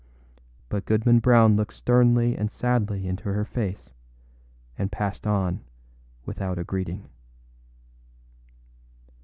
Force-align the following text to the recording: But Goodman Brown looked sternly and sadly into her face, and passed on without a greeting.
But 0.67 0.85
Goodman 0.85 1.19
Brown 1.19 1.55
looked 1.55 1.75
sternly 1.75 2.35
and 2.35 2.49
sadly 2.49 3.05
into 3.05 3.25
her 3.25 3.45
face, 3.45 3.91
and 4.75 4.91
passed 4.91 5.27
on 5.27 5.63
without 6.25 6.57
a 6.57 6.63
greeting. 6.63 7.07